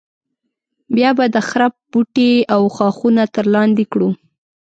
[0.95, 4.09] بیا به د خرپ بوټي او ښاخونه تر لاندې کړو.